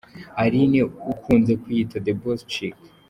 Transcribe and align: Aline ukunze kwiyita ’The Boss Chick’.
Aline 0.43 0.79
ukunze 1.11 1.53
kwiyita 1.61 1.97
’The 2.05 2.13
Boss 2.19 2.41
Chick’. 2.51 2.75